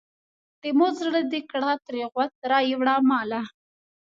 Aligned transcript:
د 0.61 0.63
مور 0.77 0.91
زړه 1.01 1.21
دې 1.31 1.41
کړه 1.51 1.71
ترې 1.85 2.03
غوڅ 2.13 2.33
رایې 2.51 2.75
وړه 2.77 2.95
ماله. 3.09 3.41